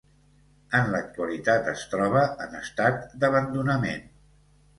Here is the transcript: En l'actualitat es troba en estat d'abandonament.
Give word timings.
En 0.77 0.87
l'actualitat 0.95 1.69
es 1.73 1.83
troba 1.91 2.23
en 2.47 2.57
estat 2.61 3.07
d'abandonament. 3.23 4.11